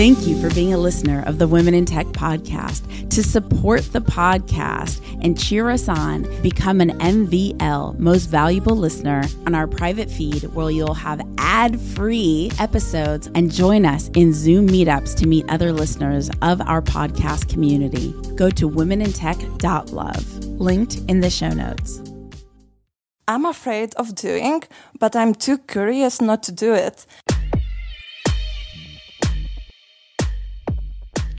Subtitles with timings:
[0.00, 3.10] Thank you for being a listener of the Women in Tech podcast.
[3.10, 9.54] To support the podcast and cheer us on, become an MVL, most valuable listener, on
[9.54, 15.14] our private feed where you'll have ad free episodes and join us in Zoom meetups
[15.16, 18.14] to meet other listeners of our podcast community.
[18.36, 22.00] Go to womenintech.love, linked in the show notes.
[23.28, 24.62] I'm afraid of doing,
[24.98, 27.04] but I'm too curious not to do it.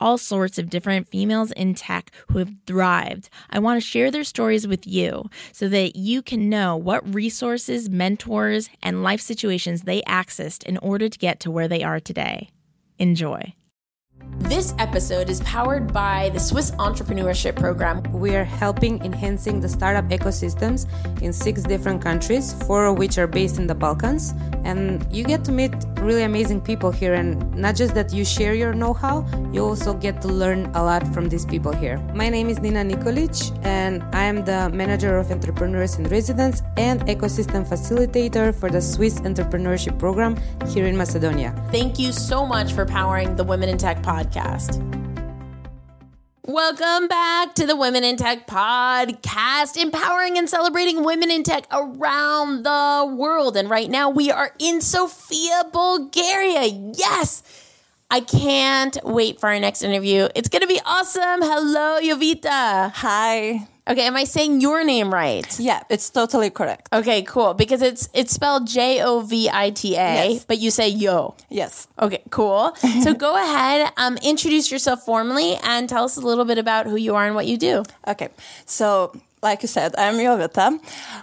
[0.00, 3.28] all sorts of different females in tech who have thrived.
[3.50, 7.88] I want to share their stories with you so that you can know what resources,
[7.88, 12.50] mentors, and life situations they accessed in order to get to where they are today.
[12.98, 13.54] Enjoy.
[14.48, 18.00] This episode is powered by the Swiss Entrepreneurship Program.
[18.12, 20.86] We are helping enhancing the startup ecosystems
[21.20, 24.34] in six different countries, four of which are based in the Balkans.
[24.62, 27.14] And you get to meet really amazing people here.
[27.14, 30.82] And not just that you share your know how, you also get to learn a
[30.84, 31.98] lot from these people here.
[32.14, 37.00] My name is Nina Nikolic, and I am the manager of entrepreneurs in residence and
[37.06, 40.36] ecosystem facilitator for the Swiss Entrepreneurship Program
[40.68, 41.52] here in Macedonia.
[41.72, 44.78] Thank you so much for powering the Women in Tech podcast.
[46.44, 52.62] Welcome back to the Women in Tech podcast, empowering and celebrating women in tech around
[52.62, 53.56] the world.
[53.56, 56.66] And right now we are in Sofia, Bulgaria.
[56.94, 57.42] Yes!
[58.08, 60.28] I can't wait for our next interview.
[60.36, 61.42] It's going to be awesome.
[61.42, 62.92] Hello, Jovita.
[62.94, 63.66] Hi.
[63.88, 65.46] Okay, am I saying your name right?
[65.60, 66.88] Yeah, it's totally correct.
[66.92, 67.54] Okay, cool.
[67.54, 70.44] Because it's it's spelled J O V I T A, Yes.
[70.44, 71.34] but you say yo.
[71.50, 71.86] Yes.
[72.00, 72.74] Okay, cool.
[73.02, 76.96] so go ahead, um, introduce yourself formally, and tell us a little bit about who
[76.96, 77.84] you are and what you do.
[78.08, 78.28] Okay.
[78.64, 79.12] So,
[79.42, 80.78] like you said, I'm Jovita.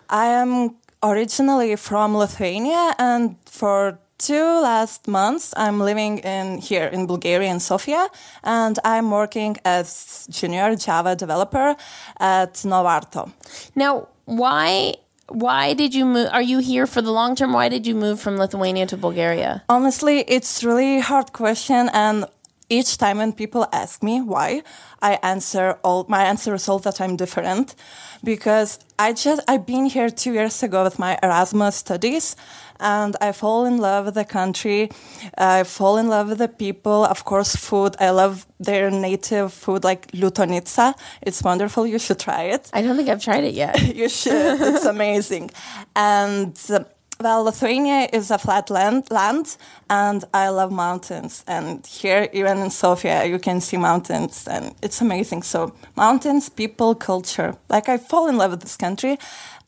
[0.09, 7.07] I am originally from Lithuania, and for two last months, I'm living in here in
[7.07, 8.03] Bulgaria in Sofia,
[8.43, 11.75] and I'm working as junior Java developer
[12.19, 13.31] at Novarto.
[13.75, 14.95] Now, why
[15.27, 16.29] why did you move?
[16.31, 17.53] Are you here for the long term?
[17.53, 19.63] Why did you move from Lithuania to Bulgaria?
[19.69, 22.25] Honestly, it's really hard question, and
[22.73, 24.63] each time when people ask me why,
[25.01, 27.75] I answer all my answer is all that I'm different,
[28.23, 32.35] because I just I've been here two years ago with my Erasmus studies,
[32.79, 34.89] and I fall in love with the country.
[35.37, 37.05] I fall in love with the people.
[37.05, 37.95] Of course, food.
[37.99, 40.95] I love their native food, like lutenitsa.
[41.21, 41.85] It's wonderful.
[41.85, 42.69] You should try it.
[42.73, 43.79] I don't think I've tried it yet.
[43.95, 44.61] you should.
[44.61, 45.51] It's amazing.
[45.95, 46.57] And
[47.19, 49.57] well, Lithuania is a flat land, land,
[49.89, 51.43] and I love mountains.
[51.47, 55.43] And here, even in Sofia, you can see mountains, and it's amazing.
[55.43, 57.55] So, mountains, people, culture.
[57.69, 59.17] Like, I fall in love with this country,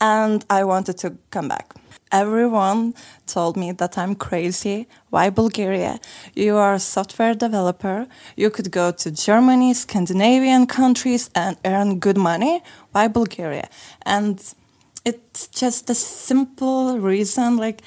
[0.02, 1.74] and I wanted to come back.
[2.12, 2.94] Everyone
[3.26, 4.88] told me that I'm crazy.
[5.10, 6.00] Why Bulgaria?
[6.34, 8.08] You are a software developer.
[8.36, 12.62] You could go to Germany, Scandinavian countries, and earn good money.
[12.92, 13.70] Why Bulgaria?
[14.06, 14.40] And
[15.06, 17.82] it's just a simple reason like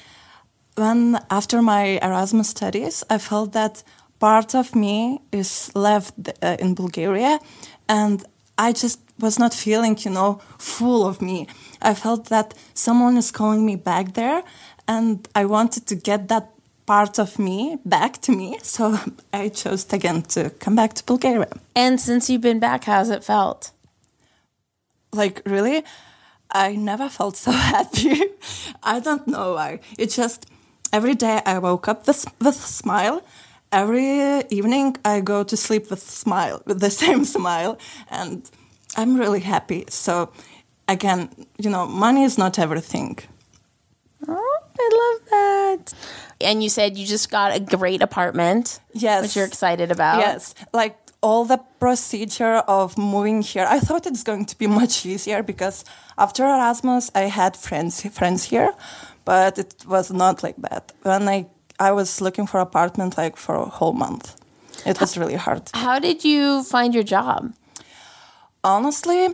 [0.75, 3.83] when after my erasmus studies i felt that
[4.19, 7.39] part of me is left uh, in bulgaria
[7.87, 8.25] and
[8.57, 11.45] i just was not feeling you know full of me.
[11.81, 14.43] I felt that someone is calling me back there
[14.87, 16.49] and i wanted to get that
[16.85, 18.97] part of me back to me so
[19.33, 21.51] i chose again to come back to bulgaria.
[21.75, 23.71] And since you've been back, how's it felt?
[25.11, 25.83] like really
[26.51, 28.21] i never felt so happy
[28.83, 30.45] i don't know why it just
[30.91, 33.23] every day i woke up with, with a smile
[33.71, 37.77] every evening i go to sleep with smile with the same smile
[38.09, 38.49] and
[38.97, 40.31] i'm really happy so
[40.87, 43.17] again you know money is not everything
[44.27, 45.93] Oh, I love that.
[46.41, 48.79] And you said you just got a great apartment.
[48.93, 49.21] Yes.
[49.23, 50.19] Which you're excited about.
[50.19, 53.65] Yes, like all the procedure of moving here.
[53.69, 55.83] I thought it's going to be much easier because
[56.17, 58.73] after Erasmus, I had friends friends here,
[59.25, 60.91] but it was not like that.
[61.03, 61.47] When I
[61.79, 64.35] I was looking for apartment like for a whole month,
[64.85, 65.69] it was really hard.
[65.73, 67.53] How did you find your job?
[68.63, 69.29] Honestly,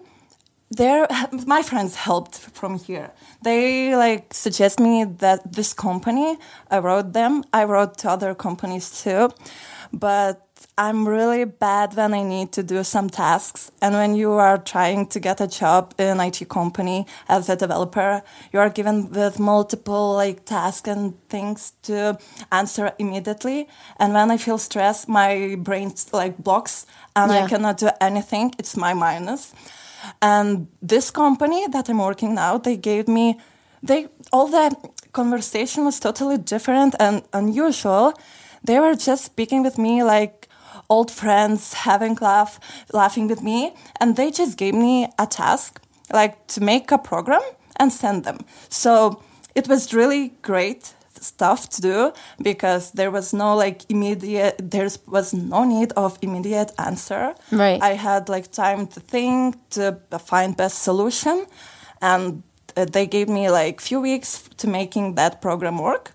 [0.71, 1.07] there
[1.45, 3.11] my friends helped from here.
[3.43, 6.37] They like suggest me that this company.
[6.71, 7.43] I wrote them.
[7.53, 9.29] I wrote to other companies too,
[9.93, 10.44] but
[10.77, 13.71] I'm really bad when I need to do some tasks.
[13.81, 17.55] And when you are trying to get a job in an IT company as a
[17.55, 22.17] developer, you are given with multiple like tasks and things to
[22.51, 23.69] answer immediately.
[23.99, 26.85] And when I feel stressed, my brain like blocks
[27.15, 27.45] and Yeah.
[27.45, 28.53] I cannot do anything.
[28.59, 29.53] It's my minus.
[30.21, 33.39] And this company that I'm working now, they gave me,
[33.81, 34.75] they all the
[35.13, 38.13] conversation was totally different and unusual.
[38.61, 40.44] They were just speaking with me like
[40.89, 42.59] old friends, having laugh,
[42.93, 45.81] laughing with me, and they just gave me a task,
[46.13, 47.41] like to make a program
[47.77, 48.37] and send them.
[48.69, 49.21] So
[49.55, 52.11] it was really great stuff to do
[52.41, 57.81] because there was no like immediate there was no need of immediate answer Right.
[57.81, 61.47] i had like time to think to find best solution
[62.01, 62.43] and
[62.77, 66.11] uh, they gave me like few weeks to making that program work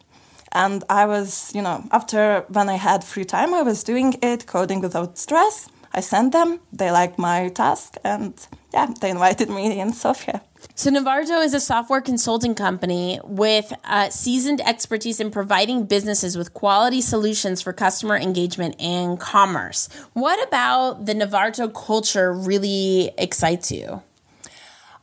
[0.52, 4.46] and i was you know after when i had free time i was doing it
[4.46, 9.80] coding without stress i sent them they liked my task and yeah they invited me
[9.80, 10.40] in sofia
[10.74, 16.52] So Novarto is a software consulting company with uh, seasoned expertise in providing businesses with
[16.52, 19.88] quality solutions for customer engagement and commerce.
[20.12, 24.02] What about the Novarto culture really excites you?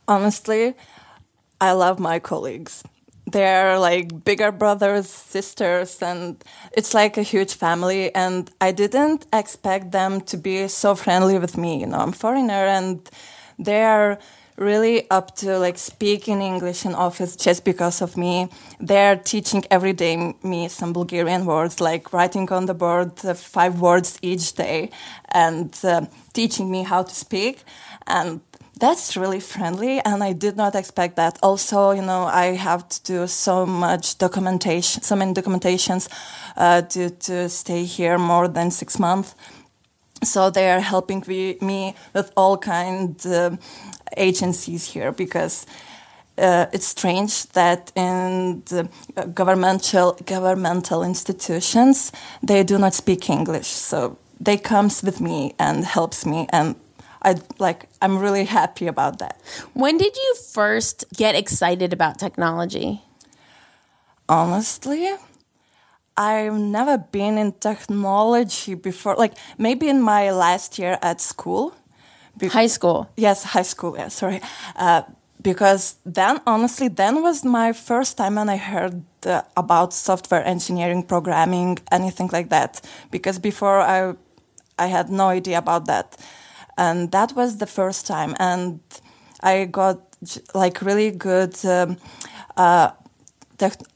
[0.08, 0.74] honestly,
[1.60, 2.82] I love my colleagues.
[3.30, 6.42] They're like bigger brothers, sisters, and
[6.72, 8.14] it's like a huge family.
[8.14, 11.80] And I didn't expect them to be so friendly with me.
[11.80, 13.08] You know, I'm foreigner, and
[13.58, 14.18] they're
[14.58, 18.48] really up to like speak in English in office just because of me.
[18.80, 23.80] They're teaching every day me some Bulgarian words, like writing on the board uh, five
[23.80, 24.90] words each day,
[25.28, 27.62] and uh, teaching me how to speak.
[28.06, 28.40] And
[28.78, 31.38] that's really friendly, and I did not expect that.
[31.42, 36.08] Also, you know, I have to do so much documentation, so many documentations
[36.56, 39.34] uh, to to stay here more than six months.
[40.24, 41.24] So they are helping
[41.60, 43.58] me with all kind um
[44.16, 45.66] agencies here because.
[46.40, 48.84] Uh, it's strange that in uh,
[49.34, 52.12] governmental governmental institutions
[52.46, 53.66] they do not speak English.
[53.66, 56.76] So they comes with me and helps me, and
[57.22, 57.88] I like.
[58.00, 59.40] I'm really happy about that.
[59.74, 63.02] When did you first get excited about technology?
[64.28, 65.08] Honestly,
[66.16, 69.16] I've never been in technology before.
[69.16, 71.74] Like maybe in my last year at school.
[72.36, 73.08] Be- High school.
[73.16, 73.96] Yes, high school.
[73.96, 74.40] Yeah, sorry.
[74.76, 75.02] Uh,
[75.42, 81.02] because then, honestly, then was my first time when I heard uh, about software engineering,
[81.02, 82.80] programming, anything like that.
[83.10, 84.14] Because before I,
[84.78, 86.16] I had no idea about that,
[86.78, 88.80] and that was the first time, and
[89.42, 90.00] I got
[90.54, 91.54] like really good.
[91.64, 91.98] Um,
[92.56, 92.90] uh,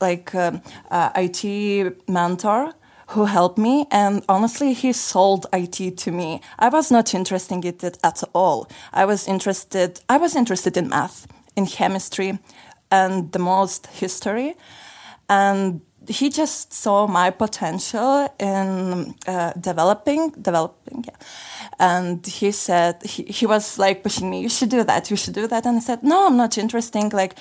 [0.01, 2.73] like um, uh, IT mentor
[3.09, 6.41] who helped me, and honestly, he sold IT to me.
[6.59, 8.69] I was not interested in it at all.
[8.93, 10.01] I was interested.
[10.09, 11.27] I was interested in math,
[11.57, 12.39] in chemistry,
[12.91, 14.55] and the most history,
[15.29, 21.17] and he just saw my potential in uh, developing, developing, yeah.
[21.79, 24.41] And he said he, he was like pushing me.
[24.41, 25.11] You should do that.
[25.11, 25.67] You should do that.
[25.67, 27.09] And I said, no, I'm not interesting.
[27.11, 27.35] Like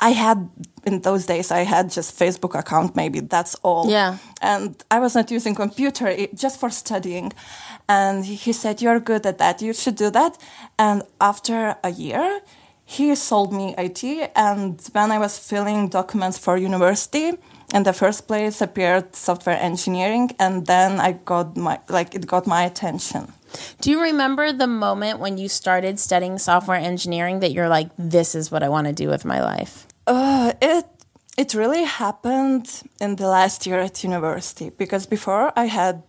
[0.00, 0.48] I had
[0.84, 2.96] in those days, I had just Facebook account.
[2.96, 3.90] Maybe that's all.
[3.90, 4.16] Yeah.
[4.40, 7.32] And I was not using computer it, just for studying.
[7.88, 9.60] And he, he said, "You're good at that.
[9.60, 10.38] You should do that."
[10.78, 12.40] And after a year,
[12.84, 14.32] he sold me IT.
[14.34, 17.32] And when I was filling documents for university,
[17.74, 22.46] in the first place appeared software engineering, and then I got my like it got
[22.46, 23.32] my attention.
[23.80, 28.34] Do you remember the moment when you started studying software engineering that you're like, this
[28.34, 29.86] is what I want to do with my life?
[30.06, 30.86] Uh, it
[31.36, 36.02] it really happened in the last year at university because before I had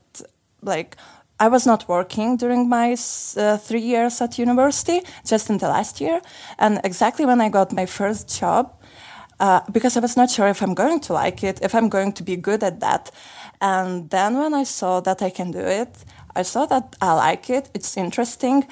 [0.61, 0.97] like
[1.39, 2.95] I was not working during my
[3.35, 6.21] uh, three years at university, just in the last year,
[6.59, 8.75] and exactly when I got my first job,
[9.41, 12.13] uh, because I was not sure if I'm going to like it, if I'm going
[12.13, 13.11] to be good at that,
[13.59, 16.05] and then when I saw that I can do it,
[16.35, 18.67] I saw that I like it, it's interesting,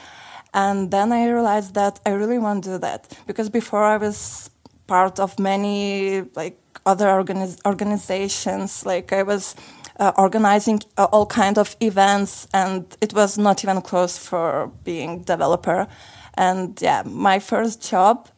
[0.53, 3.17] and then I realized that I really want to do that.
[3.27, 4.49] Because before I was
[4.87, 9.55] part of many like other organiz- organizations, like I was
[9.99, 15.23] uh, organizing uh, all kind of events, and it was not even close for being
[15.23, 15.87] developer.
[16.35, 18.29] And yeah, my first job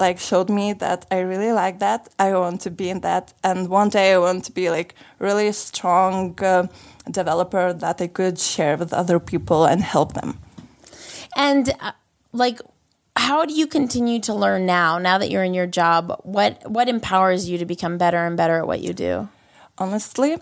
[0.00, 2.08] like showed me that I really like that.
[2.18, 5.52] I want to be in that, and one day I want to be like really
[5.52, 6.66] strong uh,
[7.10, 10.38] developer that I could share with other people and help them.
[11.36, 11.92] And uh,
[12.32, 12.60] like,
[13.16, 14.98] how do you continue to learn now?
[14.98, 18.58] Now that you're in your job, what what empowers you to become better and better
[18.58, 19.28] at what you do?
[19.78, 20.36] honestly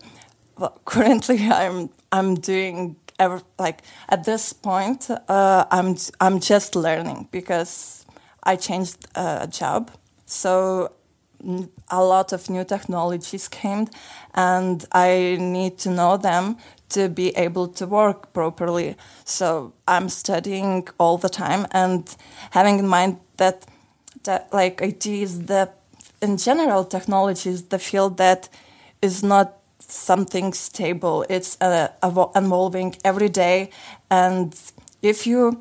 [0.59, 7.29] well, currently i'm i'm doing ever like at this point uh, I'm I'm just learning
[7.31, 8.05] because
[8.47, 9.91] I changed uh, a job,
[10.25, 10.93] so
[11.91, 13.89] a lot of new technologies came,
[14.35, 16.57] and I need to know them
[16.91, 18.97] to be able to work properly.
[19.25, 22.03] So I'm studying all the time and
[22.51, 23.67] having in mind that
[24.25, 25.71] that like IT is the
[26.23, 28.49] in general technology is the field that
[29.03, 31.25] is not something stable.
[31.29, 33.71] It's uh, evol- evolving every day,
[34.11, 34.55] and
[35.03, 35.61] if you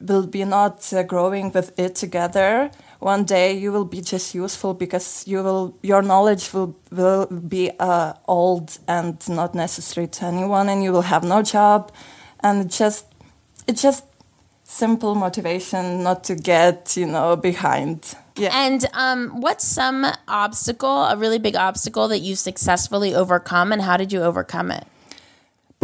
[0.00, 4.74] will be not uh, growing with it together, one day you will be just useful
[4.74, 10.68] because you will your knowledge will will be uh, old and not necessary to anyone,
[10.68, 11.92] and you will have no job,
[12.40, 13.06] and just
[13.66, 14.04] it's just
[14.64, 18.14] simple motivation not to get you know behind.
[18.36, 18.50] Yeah.
[18.52, 23.96] And um, what's some obstacle, a really big obstacle that you successfully overcome, and how
[23.96, 24.84] did you overcome it?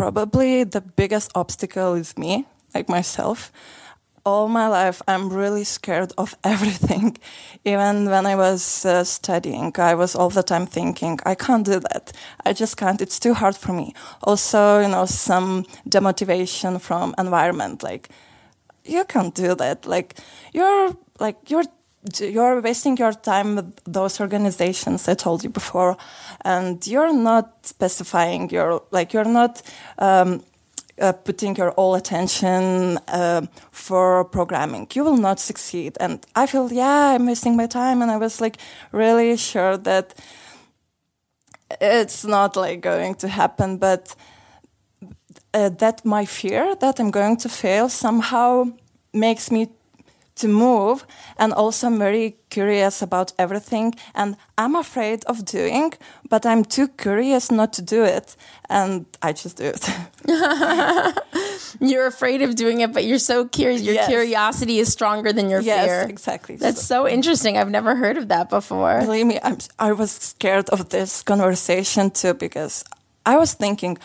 [0.00, 3.52] probably the biggest obstacle is me, like myself.
[4.30, 7.18] All my life, I'm really scared of everything.
[7.64, 11.80] Even when I was uh, studying, I was all the time thinking, I can't do
[11.80, 12.12] that.
[12.46, 13.00] I just can't.
[13.00, 13.92] It's too hard for me.
[14.22, 18.08] Also, you know, some demotivation from environment, like
[18.84, 19.84] you can't do that.
[19.84, 20.14] Like
[20.52, 21.64] you're like you're
[22.20, 25.96] you're wasting your time with those organizations I told you before,
[26.44, 29.60] and you're not specifying your like you're not
[29.99, 30.44] um,
[31.00, 34.88] uh, putting your all attention uh, for programming.
[34.95, 35.97] You will not succeed.
[36.00, 38.57] And I feel yeah, I'm wasting my time, and I was like
[38.92, 40.14] really sure that
[41.80, 44.14] it's not like going to happen, but.
[45.52, 48.66] Uh, that my fear that I'm going to fail somehow
[49.12, 49.66] makes me
[50.40, 51.06] to move
[51.38, 55.92] and also I'm very curious about everything and I'm afraid of doing
[56.28, 58.37] but I'm too curious not to do it
[58.68, 59.82] and I just do it.
[61.80, 63.82] You're afraid of doing it, but you're so curious.
[63.82, 64.09] Your Yes.
[64.09, 66.06] curiosity is stronger than your yes, fear.
[66.09, 66.56] exactly.
[66.56, 67.56] That's so interesting.
[67.56, 69.00] I've never heard of that before.
[69.00, 72.85] Believe me, I'm, I was scared of this conversation too because
[73.25, 73.99] I was thinking,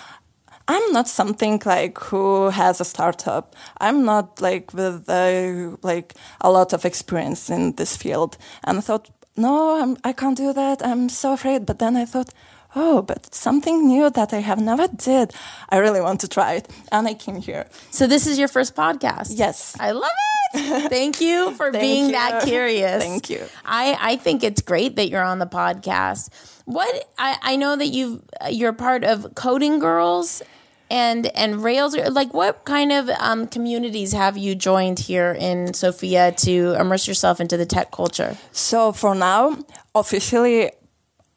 [0.67, 3.55] I'm not something like who has a startup.
[3.79, 8.81] I'm not like with uh, like a lot of experience in this field, and I
[8.81, 10.83] thought, no, I'm, I can't do that.
[10.85, 11.65] I'm so afraid.
[11.65, 12.29] But then I thought,
[12.75, 15.33] oh, but something new that I have never did.
[15.69, 17.67] I really want to try it, and I came here.
[17.91, 19.33] So this is your first podcast.
[19.35, 19.75] Yes.
[19.79, 20.89] I love it.
[20.89, 22.11] Thank you for Thank being you.
[22.13, 23.03] that curious.
[23.03, 23.43] Thank you.
[23.65, 26.29] I, I think it's great that you're on the podcast.
[26.65, 30.41] What I, I know that you've you're part of Coding Girls
[30.89, 31.95] and and Rails.
[31.95, 37.39] Like what kind of um, communities have you joined here in Sofia to immerse yourself
[37.39, 38.37] into the tech culture?
[38.51, 39.57] So for now,
[39.93, 40.71] officially,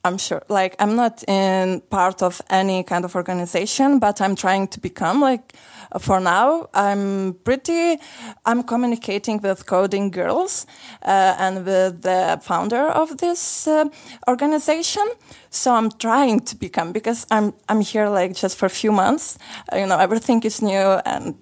[0.09, 4.67] I'm sure, like, I'm not in part of any kind of organization, but I'm trying
[4.69, 5.53] to become like,
[6.01, 7.99] for now, I'm pretty,
[8.45, 10.67] I'm communicating with coding girls,
[11.03, 13.85] uh, and with the founder of this uh,
[14.27, 15.07] organization.
[15.51, 19.39] So I'm trying to become, because I'm, I'm here like just for a few months,
[19.73, 21.37] uh, you know, everything is new and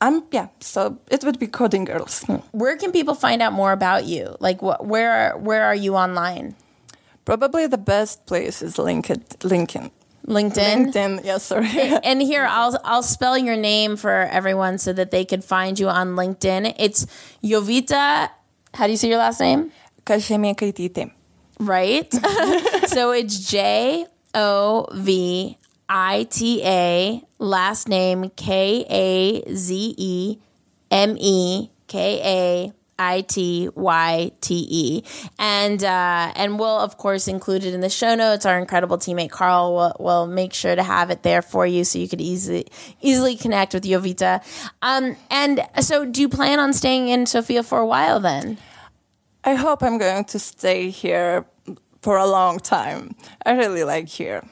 [0.00, 2.22] I'm, yeah, so it would be coding girls.
[2.52, 4.36] Where can people find out more about you?
[4.40, 6.54] Like what where where are you online?
[7.26, 9.26] Probably the best place is LinkedIn.
[9.40, 9.90] LinkedIn.
[10.26, 10.92] LinkedIn.
[10.92, 11.24] LinkedIn.
[11.24, 11.68] Yeah, sorry.
[12.04, 15.88] and here I'll I'll spell your name for everyone so that they could find you
[15.88, 16.74] on LinkedIn.
[16.78, 17.06] It's
[17.42, 18.30] Jovita.
[18.74, 19.72] How do you say your last name?
[20.06, 21.10] Kažemėkaitytė.
[21.58, 22.12] Right.
[22.86, 27.22] so it's J O V I T A.
[27.38, 30.38] Last name K A Z E
[30.90, 32.75] M E K A.
[32.98, 35.04] I T Y T E,
[35.38, 38.46] and uh, and we'll of course include it in the show notes.
[38.46, 41.98] Our incredible teammate Carl will, will make sure to have it there for you, so
[41.98, 42.66] you could easily
[43.00, 44.42] easily connect with Jovita.
[44.82, 48.58] Um, and so, do you plan on staying in Sofia for a while then?
[49.44, 51.46] I hope I'm going to stay here
[52.02, 53.14] for a long time.
[53.44, 54.42] I really like here.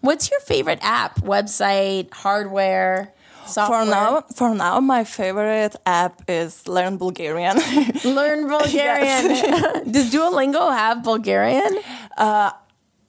[0.00, 3.13] What's your favorite app, website, hardware,
[3.46, 3.84] software?
[3.84, 7.56] For now, for now, my favorite app is Learn Bulgarian.
[8.04, 9.28] learn Bulgarian.
[9.90, 11.78] Does Duolingo have Bulgarian?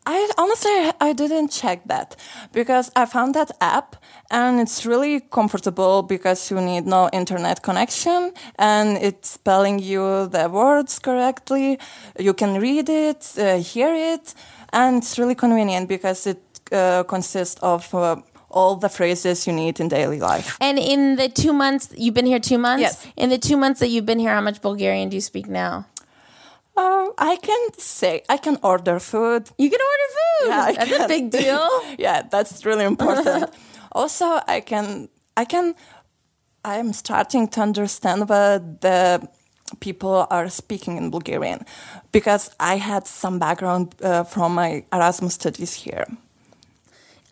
[0.08, 2.16] I honestly I didn't check that
[2.54, 3.96] because I found that app
[4.30, 10.48] and it's really comfortable because you need no internet connection and it's spelling you the
[10.48, 11.80] words correctly.
[12.20, 14.36] You can read it, uh, hear it,
[14.72, 18.18] and it's really convenient because it uh, consists of uh,
[18.56, 20.58] all the phrases you need in daily life.
[20.60, 22.82] And in the two months you've been here, two months.
[22.82, 23.08] Yes.
[23.16, 25.86] In the two months that you've been here, how much Bulgarian do you speak now?
[26.78, 29.50] Uh, I can say I can order food.
[29.58, 30.48] You can order food.
[30.50, 31.68] Yeah, I That's a big deal.
[31.98, 33.50] yeah, that's really important.
[33.92, 35.76] also I can I can
[36.64, 39.28] I am starting to understand what the
[39.80, 41.66] people are speaking in Bulgarian
[42.12, 46.06] because I had some background uh, from my Erasmus studies here.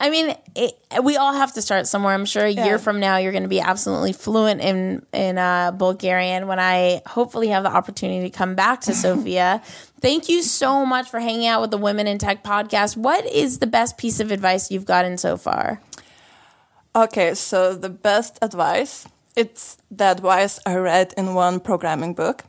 [0.03, 2.13] I mean, it, we all have to start somewhere.
[2.13, 5.71] I'm sure a year from now you're going to be absolutely fluent in in uh,
[5.71, 6.47] Bulgarian.
[6.47, 9.61] When I hopefully have the opportunity to come back to Sofia.
[10.01, 12.97] Thank you so much for hanging out with the Women in Tech podcast.
[12.97, 15.79] What is the best piece of advice you've gotten so far?
[16.93, 19.07] Okay, so the best advice
[19.37, 22.43] it's the advice I read in one programming book.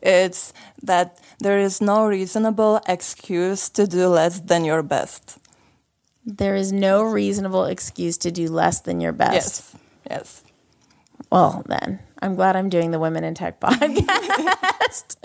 [0.00, 5.38] It's that there is no reasonable excuse to do less than your best.
[6.26, 9.34] There is no reasonable excuse to do less than your best.
[9.34, 9.76] Yes.
[10.10, 10.42] Yes.
[11.30, 15.16] Well, then, I'm glad I'm doing the Women in Tech podcast.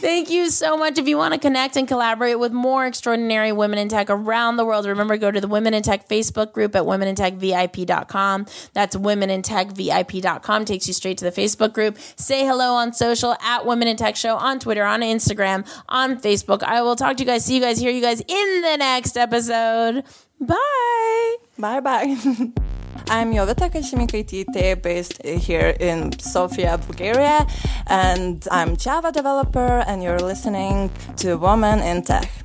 [0.00, 0.98] Thank you so much.
[0.98, 4.64] If you want to connect and collaborate with more extraordinary women in tech around the
[4.64, 8.46] world, remember go to the Women in Tech Facebook group at womenintechvip.com.
[8.72, 10.64] That's womenintechvip.com.
[10.64, 11.98] Takes you straight to the Facebook group.
[12.16, 16.62] Say hello on social at Women in Tech Show on Twitter, on Instagram, on Facebook.
[16.62, 19.16] I will talk to you guys, see you guys, hear you guys in the next
[19.16, 20.04] episode.
[20.40, 21.36] Bye.
[21.58, 22.16] Bye bye.
[23.10, 27.46] I'm Jovita Kažemėkaitytė, based here in Sofia, Bulgaria,
[27.86, 32.37] and I'm Java developer, and you're listening to Woman in Tech.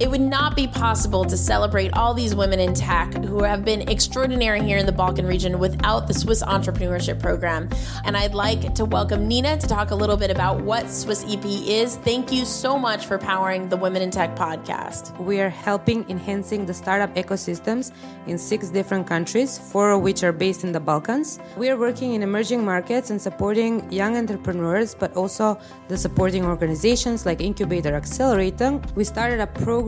[0.00, 3.88] It would not be possible to celebrate all these women in tech who have been
[3.88, 7.68] extraordinary here in the Balkan region without the Swiss Entrepreneurship Program.
[8.04, 11.44] And I'd like to welcome Nina to talk a little bit about what Swiss EP
[11.44, 11.94] is.
[11.98, 15.16] Thank you so much for powering the Women in Tech podcast.
[15.20, 17.92] We are helping enhancing the startup ecosystems
[18.26, 21.38] in six different countries, four of which are based in the Balkans.
[21.56, 27.24] We are working in emerging markets and supporting young entrepreneurs, but also the supporting organizations
[27.24, 28.80] like Incubator Accelerator.
[28.96, 29.84] We started a program